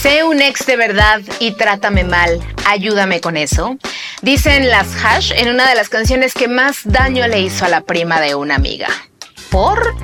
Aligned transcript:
Sé 0.00 0.22
un 0.22 0.40
ex 0.40 0.64
de 0.64 0.76
verdad 0.76 1.22
y 1.40 1.50
trátame 1.50 2.04
mal. 2.04 2.38
Ayúdame 2.64 3.20
con 3.20 3.36
eso. 3.36 3.76
Dicen 4.22 4.68
las 4.68 4.86
Hash 5.04 5.32
en 5.34 5.48
una 5.48 5.68
de 5.68 5.74
las 5.74 5.88
canciones 5.88 6.34
que 6.34 6.46
más 6.46 6.82
daño 6.84 7.26
le 7.26 7.40
hizo 7.40 7.64
a 7.64 7.68
la 7.68 7.80
prima 7.80 8.20
de 8.20 8.36
una 8.36 8.54
amiga. 8.54 8.86
¿Por? 9.50 9.96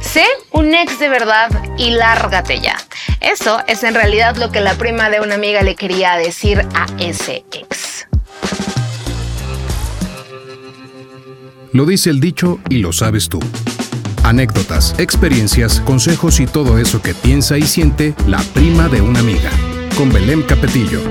Sé 0.00 0.24
un 0.50 0.74
ex 0.74 0.98
de 0.98 1.10
verdad 1.10 1.50
y 1.76 1.90
lárgate 1.90 2.60
ya. 2.60 2.76
Eso 3.20 3.58
es 3.66 3.84
en 3.84 3.94
realidad 3.94 4.36
lo 4.36 4.50
que 4.50 4.62
la 4.62 4.76
prima 4.76 5.10
de 5.10 5.20
una 5.20 5.34
amiga 5.34 5.60
le 5.60 5.76
quería 5.76 6.16
decir 6.16 6.66
a 6.74 6.86
ese 6.98 7.44
ex. 7.52 8.06
Lo 11.72 11.84
dice 11.84 12.08
el 12.08 12.20
dicho 12.20 12.60
y 12.70 12.78
lo 12.78 12.94
sabes 12.94 13.28
tú. 13.28 13.40
Anécdotas, 14.24 14.98
experiencias, 14.98 15.80
consejos 15.80 16.40
y 16.40 16.46
todo 16.46 16.78
eso 16.78 17.02
que 17.02 17.12
piensa 17.12 17.58
y 17.58 17.62
siente 17.62 18.14
la 18.26 18.38
prima 18.54 18.88
de 18.88 19.02
una 19.02 19.20
amiga. 19.20 19.50
Con 19.98 20.10
Belén 20.10 20.40
Capetillo. 20.40 21.02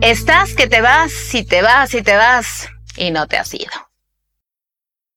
Estás 0.00 0.54
que 0.54 0.68
te 0.68 0.80
vas 0.80 1.34
y 1.34 1.44
te 1.44 1.62
vas 1.62 1.94
y 1.94 2.02
te 2.02 2.14
vas 2.14 2.68
y 2.96 3.10
no 3.10 3.26
te 3.26 3.38
has 3.38 3.52
ido. 3.52 3.72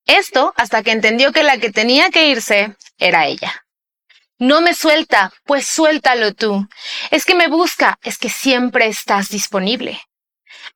Esto 0.08 0.52
hasta 0.58 0.82
que 0.82 0.92
entendió 0.92 1.32
que 1.32 1.44
la 1.44 1.60
que 1.60 1.72
tenía 1.72 2.10
que 2.10 2.28
irse 2.28 2.76
era 2.98 3.28
ella. 3.28 3.66
No 4.40 4.62
me 4.62 4.74
suelta, 4.74 5.32
pues 5.44 5.68
suéltalo 5.68 6.34
tú. 6.34 6.68
Es 7.12 7.24
que 7.24 7.36
me 7.36 7.50
busca, 7.50 8.00
es 8.02 8.18
que 8.18 8.30
siempre 8.30 8.88
estás 8.88 9.30
disponible. 9.30 10.02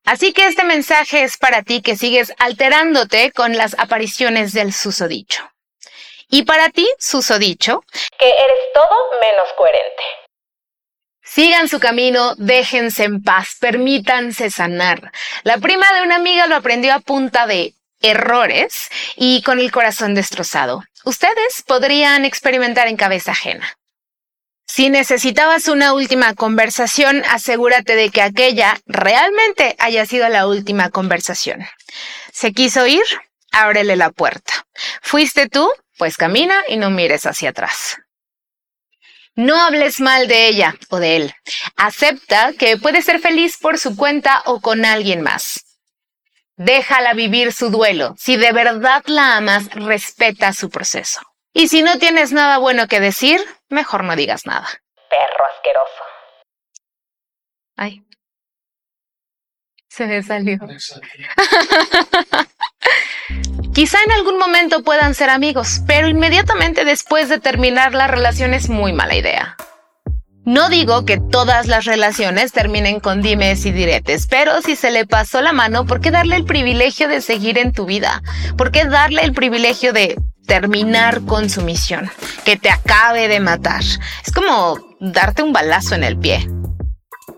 Así 0.04 0.32
que 0.32 0.46
este 0.46 0.62
mensaje 0.62 1.24
es 1.24 1.38
para 1.38 1.64
ti 1.64 1.82
que 1.82 1.96
sigues 1.96 2.32
alterándote 2.38 3.32
con 3.32 3.56
las 3.56 3.74
apariciones 3.80 4.52
del 4.52 4.72
susodicho. 4.72 5.42
Y 6.28 6.42
para 6.44 6.70
ti, 6.70 6.86
susodicho, 6.98 7.84
que 8.18 8.28
eres 8.28 8.58
todo 8.72 9.20
menos 9.20 9.48
coherente. 9.56 10.02
Sigan 11.22 11.68
su 11.68 11.80
camino, 11.80 12.34
déjense 12.36 13.04
en 13.04 13.22
paz, 13.22 13.56
permítanse 13.58 14.50
sanar. 14.50 15.10
La 15.42 15.58
prima 15.58 15.92
de 15.94 16.02
una 16.02 16.16
amiga 16.16 16.46
lo 16.46 16.54
aprendió 16.54 16.92
a 16.94 17.00
punta 17.00 17.46
de 17.46 17.74
errores 18.02 18.88
y 19.16 19.42
con 19.42 19.58
el 19.58 19.72
corazón 19.72 20.14
destrozado. 20.14 20.84
Ustedes 21.04 21.62
podrían 21.66 22.24
experimentar 22.24 22.88
en 22.88 22.96
cabeza 22.96 23.32
ajena. 23.32 23.76
Si 24.66 24.90
necesitabas 24.90 25.68
una 25.68 25.92
última 25.92 26.34
conversación, 26.34 27.22
asegúrate 27.30 27.96
de 27.96 28.10
que 28.10 28.22
aquella 28.22 28.80
realmente 28.86 29.76
haya 29.78 30.06
sido 30.06 30.28
la 30.28 30.46
última 30.46 30.90
conversación. 30.90 31.64
¿Se 32.32 32.52
quiso 32.52 32.86
ir? 32.86 33.04
Ábrele 33.52 33.96
la 33.96 34.10
puerta. 34.10 34.66
¿Fuiste 35.00 35.48
tú? 35.48 35.70
Pues 35.96 36.16
camina 36.16 36.62
y 36.68 36.76
no 36.76 36.90
mires 36.90 37.26
hacia 37.26 37.50
atrás. 37.50 37.98
No 39.36 39.60
hables 39.60 40.00
mal 40.00 40.28
de 40.28 40.46
ella 40.46 40.74
o 40.90 40.98
de 40.98 41.16
él. 41.16 41.34
Acepta 41.76 42.52
que 42.52 42.76
puede 42.76 43.02
ser 43.02 43.18
feliz 43.18 43.58
por 43.58 43.78
su 43.78 43.96
cuenta 43.96 44.42
o 44.46 44.60
con 44.60 44.84
alguien 44.84 45.22
más. 45.22 45.64
Déjala 46.56 47.14
vivir 47.14 47.52
su 47.52 47.70
duelo. 47.70 48.14
Si 48.16 48.36
de 48.36 48.52
verdad 48.52 49.02
la 49.06 49.36
amas, 49.36 49.68
respeta 49.74 50.52
su 50.52 50.70
proceso. 50.70 51.20
Y 51.52 51.66
si 51.66 51.82
no 51.82 51.98
tienes 51.98 52.30
nada 52.30 52.58
bueno 52.58 52.86
que 52.86 53.00
decir, 53.00 53.40
mejor 53.68 54.04
no 54.04 54.14
digas 54.14 54.46
nada. 54.46 54.68
Perro 55.10 55.46
asqueroso. 55.52 56.02
Ay. 57.76 58.02
Se 59.88 60.06
me 60.06 60.22
salió. 60.22 60.58
Quizá 63.72 63.98
en 64.04 64.12
algún 64.12 64.38
momento 64.38 64.84
puedan 64.84 65.14
ser 65.14 65.30
amigos, 65.30 65.80
pero 65.86 66.08
inmediatamente 66.08 66.84
después 66.84 67.28
de 67.28 67.40
terminar 67.40 67.92
la 67.92 68.06
relación 68.06 68.54
es 68.54 68.68
muy 68.68 68.92
mala 68.92 69.16
idea. 69.16 69.56
No 70.46 70.68
digo 70.68 71.06
que 71.06 71.18
todas 71.18 71.66
las 71.66 71.86
relaciones 71.86 72.52
terminen 72.52 73.00
con 73.00 73.22
dimes 73.22 73.64
y 73.64 73.72
diretes, 73.72 74.26
pero 74.26 74.60
si 74.60 74.76
se 74.76 74.90
le 74.90 75.06
pasó 75.06 75.40
la 75.40 75.54
mano, 75.54 75.86
¿por 75.86 76.02
qué 76.02 76.10
darle 76.10 76.36
el 76.36 76.44
privilegio 76.44 77.08
de 77.08 77.22
seguir 77.22 77.56
en 77.56 77.72
tu 77.72 77.86
vida? 77.86 78.22
¿Por 78.58 78.70
qué 78.70 78.84
darle 78.84 79.22
el 79.22 79.32
privilegio 79.32 79.94
de 79.94 80.20
terminar 80.46 81.22
con 81.22 81.48
su 81.48 81.62
misión? 81.62 82.10
Que 82.44 82.58
te 82.58 82.68
acabe 82.68 83.26
de 83.26 83.40
matar. 83.40 83.82
Es 83.82 84.32
como 84.34 84.78
darte 85.00 85.42
un 85.42 85.54
balazo 85.54 85.94
en 85.94 86.04
el 86.04 86.18
pie. 86.18 86.46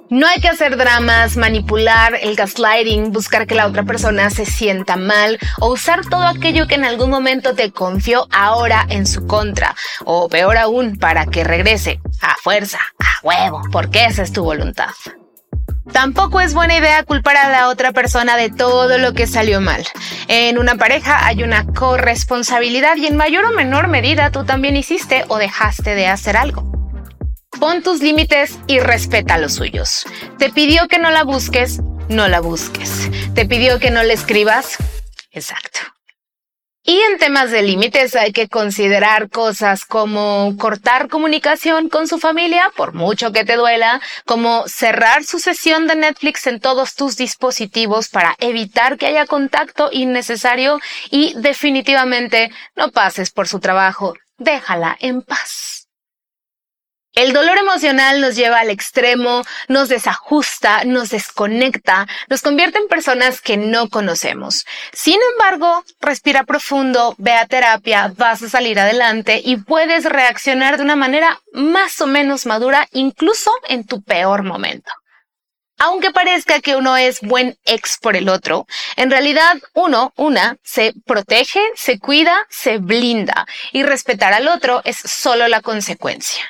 No 0.08 0.28
hay 0.28 0.40
que 0.40 0.48
hacer 0.48 0.76
dramas, 0.76 1.36
manipular 1.36 2.16
el 2.22 2.36
gaslighting, 2.36 3.10
buscar 3.10 3.48
que 3.48 3.56
la 3.56 3.66
otra 3.66 3.82
persona 3.82 4.30
se 4.30 4.46
sienta 4.46 4.96
mal 4.96 5.36
o 5.58 5.72
usar 5.72 6.06
todo 6.08 6.24
aquello 6.24 6.68
que 6.68 6.76
en 6.76 6.84
algún 6.84 7.10
momento 7.10 7.54
te 7.54 7.72
confió 7.72 8.28
ahora 8.30 8.86
en 8.88 9.06
su 9.06 9.26
contra 9.26 9.74
o 10.04 10.28
peor 10.28 10.58
aún 10.58 10.96
para 10.96 11.26
que 11.26 11.42
regrese 11.42 12.00
a 12.20 12.36
fuerza, 12.36 12.78
a 13.00 13.26
huevo, 13.26 13.62
porque 13.72 14.04
esa 14.04 14.22
es 14.22 14.32
tu 14.32 14.44
voluntad. 14.44 14.90
Tampoco 15.92 16.40
es 16.40 16.54
buena 16.54 16.76
idea 16.76 17.02
culpar 17.02 17.36
a 17.36 17.48
la 17.48 17.68
otra 17.68 17.92
persona 17.92 18.36
de 18.36 18.50
todo 18.50 18.98
lo 18.98 19.12
que 19.12 19.26
salió 19.26 19.60
mal. 19.60 19.84
En 20.28 20.58
una 20.58 20.76
pareja 20.76 21.26
hay 21.26 21.42
una 21.42 21.66
corresponsabilidad 21.66 22.96
y 22.96 23.06
en 23.06 23.16
mayor 23.16 23.44
o 23.44 23.52
menor 23.52 23.88
medida 23.88 24.30
tú 24.30 24.44
también 24.44 24.76
hiciste 24.76 25.24
o 25.28 25.38
dejaste 25.38 25.96
de 25.96 26.06
hacer 26.06 26.36
algo. 26.36 26.75
Pon 27.60 27.82
tus 27.82 28.00
límites 28.00 28.58
y 28.66 28.80
respeta 28.80 29.38
los 29.38 29.54
suyos. 29.54 30.04
Te 30.38 30.50
pidió 30.50 30.88
que 30.88 30.98
no 30.98 31.10
la 31.10 31.24
busques, 31.24 31.80
no 32.08 32.28
la 32.28 32.40
busques. 32.40 33.10
Te 33.34 33.46
pidió 33.46 33.78
que 33.78 33.90
no 33.90 34.02
le 34.02 34.12
escribas, 34.12 34.76
exacto. 35.30 35.80
Y 36.88 37.00
en 37.00 37.18
temas 37.18 37.50
de 37.50 37.62
límites 37.62 38.14
hay 38.14 38.32
que 38.32 38.48
considerar 38.48 39.28
cosas 39.28 39.84
como 39.84 40.54
cortar 40.56 41.08
comunicación 41.08 41.88
con 41.88 42.06
su 42.06 42.18
familia, 42.18 42.70
por 42.76 42.92
mucho 42.92 43.32
que 43.32 43.44
te 43.44 43.56
duela, 43.56 44.00
como 44.24 44.68
cerrar 44.68 45.24
su 45.24 45.40
sesión 45.40 45.88
de 45.88 45.96
Netflix 45.96 46.46
en 46.46 46.60
todos 46.60 46.94
tus 46.94 47.16
dispositivos 47.16 48.08
para 48.08 48.36
evitar 48.38 48.98
que 48.98 49.06
haya 49.06 49.26
contacto 49.26 49.88
innecesario 49.90 50.78
y 51.10 51.34
definitivamente 51.34 52.52
no 52.76 52.92
pases 52.92 53.32
por 53.32 53.48
su 53.48 53.58
trabajo, 53.58 54.14
déjala 54.38 54.96
en 55.00 55.22
paz. 55.22 55.85
El 57.16 57.32
dolor 57.32 57.56
emocional 57.56 58.20
nos 58.20 58.36
lleva 58.36 58.60
al 58.60 58.68
extremo, 58.68 59.42
nos 59.68 59.88
desajusta, 59.88 60.84
nos 60.84 61.08
desconecta, 61.08 62.06
nos 62.28 62.42
convierte 62.42 62.76
en 62.76 62.88
personas 62.88 63.40
que 63.40 63.56
no 63.56 63.88
conocemos. 63.88 64.66
Sin 64.92 65.18
embargo, 65.32 65.82
respira 65.98 66.44
profundo, 66.44 67.14
ve 67.16 67.32
a 67.32 67.46
terapia, 67.46 68.12
vas 68.18 68.42
a 68.42 68.50
salir 68.50 68.78
adelante 68.78 69.40
y 69.42 69.56
puedes 69.56 70.04
reaccionar 70.04 70.76
de 70.76 70.82
una 70.82 70.94
manera 70.94 71.40
más 71.54 72.02
o 72.02 72.06
menos 72.06 72.44
madura 72.44 72.86
incluso 72.92 73.50
en 73.66 73.86
tu 73.86 74.02
peor 74.02 74.42
momento. 74.42 74.92
Aunque 75.78 76.10
parezca 76.10 76.60
que 76.60 76.76
uno 76.76 76.98
es 76.98 77.22
buen 77.22 77.56
ex 77.64 77.96
por 77.98 78.16
el 78.16 78.28
otro, 78.28 78.66
en 78.96 79.10
realidad 79.10 79.56
uno, 79.72 80.12
una, 80.16 80.58
se 80.62 80.92
protege, 81.06 81.62
se 81.76 81.98
cuida, 81.98 82.46
se 82.50 82.76
blinda 82.76 83.46
y 83.72 83.84
respetar 83.84 84.34
al 84.34 84.48
otro 84.48 84.82
es 84.84 84.98
solo 84.98 85.48
la 85.48 85.62
consecuencia. 85.62 86.44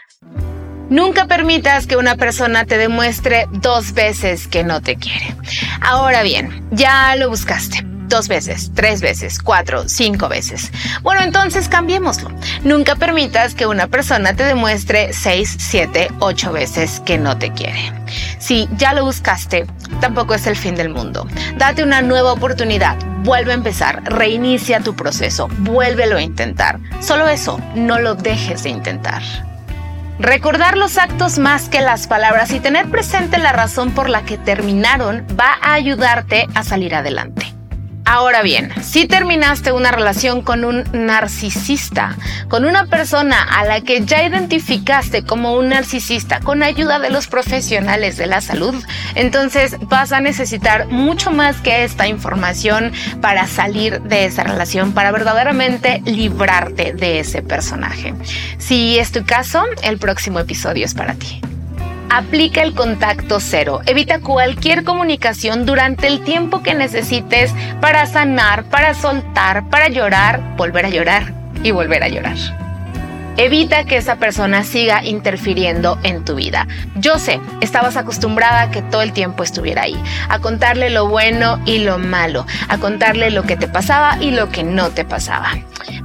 Nunca 0.89 1.27
permitas 1.27 1.87
que 1.87 1.97
una 1.97 2.15
persona 2.15 2.65
te 2.65 2.79
demuestre 2.79 3.49
dos 3.51 3.93
veces 3.93 4.47
que 4.47 4.63
no 4.63 4.81
te 4.81 4.97
quiere. 4.97 5.35
Ahora 5.81 6.23
bien, 6.23 6.65
ya 6.71 7.17
lo 7.17 7.29
buscaste. 7.29 7.85
Dos 8.09 8.29
veces, 8.29 8.71
tres 8.73 9.01
veces, 9.01 9.41
cuatro, 9.41 9.89
cinco 9.89 10.29
veces. 10.29 10.71
Bueno, 11.03 11.23
entonces 11.23 11.69
cambiémoslo. 11.69 12.31
Nunca 12.63 12.95
permitas 12.95 13.57
que 13.57 13.67
una 13.67 13.89
persona 13.89 14.37
te 14.37 14.45
demuestre 14.45 15.13
seis, 15.13 15.57
siete, 15.59 16.09
ocho 16.21 16.53
veces 16.53 17.01
que 17.05 17.19
no 17.19 17.37
te 17.37 17.53
quiere. 17.53 17.93
Si 18.39 18.69
ya 18.77 18.93
lo 18.93 19.05
buscaste, 19.05 19.67
tampoco 20.01 20.35
es 20.35 20.47
el 20.47 20.55
fin 20.55 20.77
del 20.77 20.91
mundo. 20.91 21.27
Date 21.57 21.83
una 21.83 22.01
nueva 22.01 22.33
oportunidad. 22.33 22.97
Vuelve 23.25 23.51
a 23.51 23.57
empezar. 23.57 24.05
Reinicia 24.05 24.79
tu 24.79 24.95
proceso. 24.95 25.49
Vuélvelo 25.59 26.17
a 26.17 26.23
intentar. 26.23 26.79
Solo 27.01 27.27
eso, 27.27 27.61
no 27.75 27.99
lo 27.99 28.15
dejes 28.15 28.63
de 28.63 28.71
intentar. 28.71 29.23
Recordar 30.19 30.77
los 30.77 30.97
actos 30.97 31.39
más 31.39 31.69
que 31.69 31.81
las 31.81 32.07
palabras 32.07 32.51
y 32.53 32.61
tener 32.61 32.91
presente 32.91 33.39
la 33.39 33.53
razón 33.53 33.91
por 33.93 34.09
la 34.09 34.23
que 34.23 34.39
terminaron 34.39 35.27
va 35.39 35.59
a 35.61 35.75
ayudarte 35.75 36.47
a 36.55 36.65
salir 36.65 36.95
adelante. 36.95 37.56
Ahora 38.09 38.43
bien, 38.43 38.71
si 38.85 39.07
terminaste 39.07 39.73
una 39.73 39.91
relación 39.91 40.41
con 40.41 40.65
un 40.65 40.85
narcisista, 40.93 42.17
con 42.49 42.65
una 42.65 42.87
persona 42.87 43.43
a 43.43 43.65
la 43.65 43.81
que 43.81 44.05
ya 44.05 44.23
identificaste 44.23 45.25
como 45.25 45.55
un 45.57 45.71
narcisista 45.71 46.39
con 46.39 46.63
ayuda 46.63 47.01
de 47.01 47.11
los 47.11 47.27
profesionales 47.27 48.17
de 48.17 48.29
la 48.29 48.41
salud, 48.41 48.77
entonces 49.17 49.77
vas 49.81 50.13
a 50.13 50.21
necesitar 50.21 50.87
mucho 50.87 51.33
más 51.33 51.57
que 51.57 51.83
esta 51.83 52.07
información 52.07 52.93
para 53.21 53.49
salir 53.49 54.01
de 54.03 54.27
esa 54.27 54.45
relación, 54.45 54.93
para 54.93 55.11
verdaderamente 55.11 56.01
librarte 56.05 56.93
de 56.93 57.19
ese 57.19 57.43
personaje. 57.43 58.15
Si 58.59 59.01
es 59.01 59.11
tu 59.11 59.27
caso, 59.27 59.65
el 59.83 59.99
próximo 59.99 60.39
episodio 60.39 60.85
es 60.85 60.95
para 60.95 61.15
ti. 61.15 61.41
Aplica 62.11 62.63
el 62.63 62.75
contacto 62.75 63.41
cero. 63.41 63.81
Evita 63.87 64.21
cualquier 64.21 64.85
comunicación 64.85 65.67
durante 65.67 66.07
el 66.07 66.23
tiempo 66.23 66.63
que 66.63 66.75
necesites 66.75 67.53
para 67.81 68.07
sanar, 68.07 68.65
para 68.65 68.95
soltar, 68.95 69.69
para 69.69 69.89
llorar, 69.89 70.57
volver 70.57 70.87
a 70.87 70.91
llorar 70.91 71.35
y 71.63 71.71
volver 71.73 72.03
a 72.03 72.09
llorar. 72.09 72.66
Evita 73.39 73.85
que 73.85 73.99
esa 73.99 74.17
persona 74.17 74.65
siga 74.65 75.05
interfiriendo 75.05 75.99
en 76.03 76.25
tu 76.25 76.37
vida. 76.37 76.67
Yo 76.95 77.19
sé, 77.19 77.39
estabas 77.61 77.99
acostumbrada 77.99 78.63
a 78.63 78.71
que 78.71 78.81
todo 78.81 79.03
el 79.03 79.13
tiempo 79.13 79.43
estuviera 79.43 79.83
ahí, 79.83 80.03
a 80.31 80.39
contarle 80.39 80.89
lo 80.89 81.07
bueno 81.07 81.61
y 81.67 81.81
lo 81.81 81.99
malo, 81.99 82.47
a 82.69 82.79
contarle 82.79 83.31
lo 83.31 83.43
que 83.43 83.57
te 83.57 83.69
pasaba 83.69 84.17
y 84.23 84.31
lo 84.31 84.49
que 84.49 84.65
no 84.65 84.89
te 84.89 85.05
pasaba. 85.05 85.51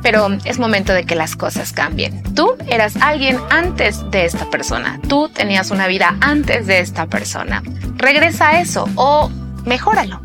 Pero 0.04 0.28
es 0.44 0.60
momento 0.60 0.94
de 0.94 1.06
que 1.06 1.16
las 1.16 1.38
cosas 1.38 1.72
cambien. 1.72 2.22
Tú 2.36 2.58
eras 2.68 2.98
alguien 2.98 3.40
antes 3.50 4.10
de 4.12 4.26
esta 4.26 4.50
persona. 4.50 5.00
Tú 5.08 5.30
tenías 5.30 5.72
una 5.72 5.88
vida 5.88 6.18
antes 6.20 6.68
de 6.68 6.80
esta 6.80 7.06
persona. 7.06 7.64
Regresa 7.96 8.50
a 8.50 8.62
eso 8.62 8.90
o 8.96 9.30
mejóralo. 9.64 10.22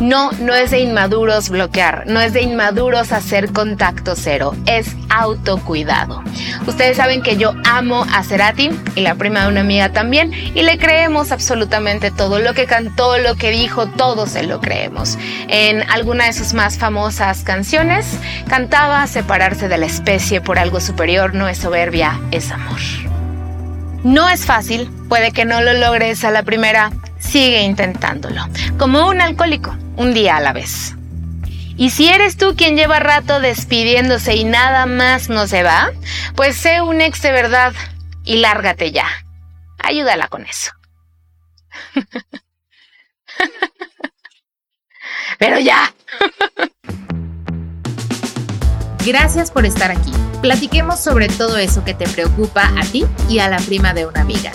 No, 0.00 0.32
no 0.32 0.54
es 0.54 0.70
de 0.70 0.80
inmaduros 0.80 1.48
bloquear, 1.48 2.04
no 2.06 2.20
es 2.20 2.32
de 2.32 2.42
inmaduros 2.42 3.12
hacer 3.12 3.52
contacto 3.52 4.14
cero, 4.16 4.56
es 4.66 4.96
autocuidado. 5.10 6.22
Ustedes 6.66 6.96
saben 6.96 7.22
que 7.22 7.36
yo 7.36 7.54
amo 7.64 8.04
a 8.12 8.24
Cerati 8.24 8.70
y 8.96 9.02
la 9.02 9.14
prima 9.14 9.42
de 9.42 9.48
una 9.48 9.60
amiga 9.60 9.92
también 9.92 10.32
y 10.32 10.62
le 10.62 10.78
creemos 10.78 11.30
absolutamente 11.30 12.10
todo 12.10 12.40
lo 12.40 12.54
que 12.54 12.66
cantó, 12.66 13.18
lo 13.18 13.36
que 13.36 13.50
dijo, 13.50 13.86
todo 13.86 14.26
se 14.26 14.42
lo 14.42 14.60
creemos. 14.60 15.18
En 15.48 15.88
alguna 15.90 16.26
de 16.26 16.32
sus 16.32 16.54
más 16.54 16.78
famosas 16.78 17.42
canciones 17.44 18.06
cantaba 18.48 19.06
separarse 19.06 19.68
de 19.68 19.78
la 19.78 19.86
especie 19.86 20.40
por 20.40 20.58
algo 20.58 20.80
superior 20.80 21.34
no 21.34 21.48
es 21.48 21.58
soberbia, 21.58 22.20
es 22.30 22.50
amor. 22.50 22.80
No 24.02 24.28
es 24.28 24.44
fácil, 24.44 24.90
puede 25.08 25.30
que 25.30 25.44
no 25.44 25.60
lo 25.60 25.74
logres 25.74 26.24
a 26.24 26.32
la 26.32 26.42
primera, 26.42 26.90
sigue 27.22 27.62
intentándolo, 27.62 28.42
como 28.78 29.06
un 29.08 29.20
alcohólico, 29.20 29.76
un 29.96 30.12
día 30.12 30.36
a 30.36 30.40
la 30.40 30.52
vez. 30.52 30.94
Y 31.76 31.90
si 31.90 32.08
eres 32.08 32.36
tú 32.36 32.54
quien 32.56 32.76
lleva 32.76 32.98
rato 32.98 33.40
despidiéndose 33.40 34.34
y 34.36 34.44
nada 34.44 34.86
más 34.86 35.28
no 35.30 35.46
se 35.46 35.62
va, 35.62 35.90
pues 36.36 36.56
sé 36.56 36.82
un 36.82 37.00
ex 37.00 37.22
de 37.22 37.32
verdad 37.32 37.72
y 38.24 38.36
lárgate 38.36 38.92
ya. 38.92 39.06
Ayúdala 39.78 40.28
con 40.28 40.44
eso. 40.44 40.72
Pero 45.38 45.58
ya. 45.58 45.92
Gracias 49.04 49.50
por 49.50 49.66
estar 49.66 49.90
aquí. 49.90 50.12
Platiquemos 50.42 51.00
sobre 51.00 51.28
todo 51.28 51.56
eso 51.56 51.84
que 51.84 51.94
te 51.94 52.06
preocupa 52.06 52.70
a 52.78 52.84
ti 52.84 53.04
y 53.28 53.38
a 53.40 53.48
la 53.48 53.58
prima 53.58 53.94
de 53.94 54.06
una 54.06 54.20
amiga. 54.20 54.52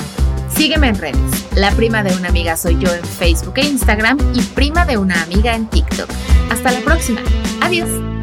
Sígueme 0.53 0.87
en 0.89 0.97
redes. 0.97 1.46
La 1.57 1.71
prima 1.71 2.03
de 2.03 2.15
una 2.15 2.29
amiga 2.29 2.55
soy 2.55 2.77
yo 2.79 2.93
en 2.93 3.03
Facebook 3.03 3.55
e 3.55 3.65
Instagram 3.65 4.19
y 4.35 4.41
prima 4.41 4.85
de 4.85 4.97
una 4.97 5.23
amiga 5.23 5.55
en 5.55 5.65
TikTok. 5.67 6.07
Hasta 6.51 6.71
la 6.71 6.81
próxima. 6.81 7.19
Adiós. 7.61 8.16